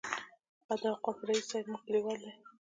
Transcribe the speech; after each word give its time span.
د 0.81 0.81
اوقافو 0.93 1.27
رئیس 1.29 1.45
صاحب 1.51 1.65
مو 1.71 1.77
کلیوال 1.85 2.19
دی. 2.23 2.31